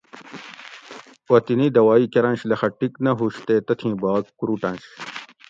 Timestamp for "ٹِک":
2.79-2.93